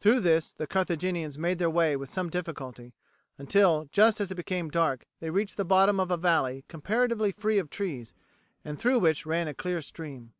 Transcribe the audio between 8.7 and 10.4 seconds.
through which ran a clear stream.